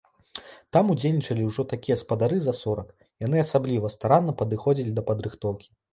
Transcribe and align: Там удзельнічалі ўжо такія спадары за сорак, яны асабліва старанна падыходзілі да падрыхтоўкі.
Там 0.75 0.85
удзельнічалі 0.93 1.41
ўжо 1.49 1.65
такія 1.73 1.97
спадары 2.01 2.39
за 2.45 2.53
сорак, 2.61 2.89
яны 3.27 3.37
асабліва 3.45 3.93
старанна 3.97 4.31
падыходзілі 4.41 4.91
да 4.97 5.05
падрыхтоўкі. 5.13 5.67